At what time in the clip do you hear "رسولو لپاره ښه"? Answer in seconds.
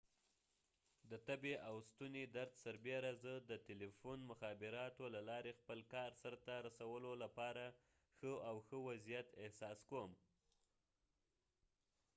6.67-8.31